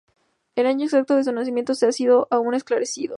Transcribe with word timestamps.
El 0.55 0.65
año 0.65 0.85
exacto 0.85 1.15
de 1.15 1.23
su 1.23 1.31
nacimiento 1.31 1.73
no 1.79 1.87
ha 1.87 1.91
sido 1.91 2.27
aun 2.31 2.55
esclarecido. 2.55 3.09